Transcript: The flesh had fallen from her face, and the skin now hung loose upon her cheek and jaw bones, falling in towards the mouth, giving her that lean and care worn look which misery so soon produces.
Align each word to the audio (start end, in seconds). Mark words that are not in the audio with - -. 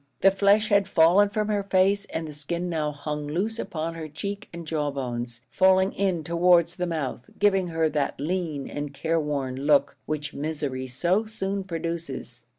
The 0.21 0.31
flesh 0.31 0.69
had 0.69 0.87
fallen 0.87 1.29
from 1.29 1.47
her 1.49 1.61
face, 1.61 2.05
and 2.05 2.27
the 2.27 2.33
skin 2.33 2.69
now 2.69 2.91
hung 2.91 3.27
loose 3.27 3.59
upon 3.59 3.93
her 3.93 4.07
cheek 4.07 4.49
and 4.51 4.65
jaw 4.65 4.89
bones, 4.89 5.41
falling 5.51 5.93
in 5.93 6.23
towards 6.23 6.77
the 6.77 6.87
mouth, 6.87 7.29
giving 7.37 7.67
her 7.67 7.87
that 7.87 8.19
lean 8.19 8.67
and 8.67 8.95
care 8.95 9.19
worn 9.19 9.55
look 9.67 9.97
which 10.07 10.33
misery 10.33 10.87
so 10.87 11.25
soon 11.25 11.63
produces. 11.63 12.45